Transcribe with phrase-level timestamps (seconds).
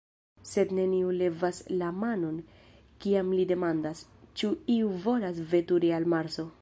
[0.51, 2.39] Sed neniu levas la manon,
[3.05, 4.01] kiam li demandas,
[4.41, 6.53] ĉu iu volas veturi al Marso.